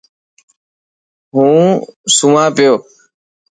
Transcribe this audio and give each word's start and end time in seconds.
هون 1.33 1.67
سوان 2.15 2.47
پيو. 2.55 2.75